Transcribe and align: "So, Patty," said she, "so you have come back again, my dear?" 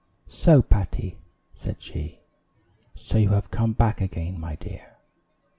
"So, 0.29 0.63
Patty," 0.63 1.19
said 1.53 1.79
she, 1.79 2.21
"so 2.95 3.19
you 3.19 3.29
have 3.33 3.51
come 3.51 3.73
back 3.73 4.01
again, 4.01 4.39
my 4.39 4.55
dear?" 4.55 4.97